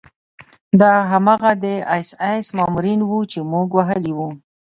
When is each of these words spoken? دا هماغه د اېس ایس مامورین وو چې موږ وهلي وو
دا 0.81 0.93
هماغه 1.11 1.51
د 1.63 1.65
اېس 1.93 2.09
ایس 2.27 2.47
مامورین 2.57 2.99
وو 3.09 3.19
چې 3.31 3.39
موږ 3.51 3.67
وهلي 3.77 4.11
وو 4.15 4.29